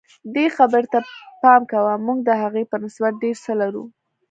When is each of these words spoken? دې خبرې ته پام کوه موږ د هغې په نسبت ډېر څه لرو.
دې 0.35 0.45
خبرې 0.57 0.87
ته 0.93 0.99
پام 1.41 1.61
کوه 1.71 1.93
موږ 2.05 2.19
د 2.23 2.29
هغې 2.41 2.63
په 2.71 2.75
نسبت 2.83 3.13
ډېر 3.23 3.37
څه 3.43 3.51
لرو. 3.61 3.83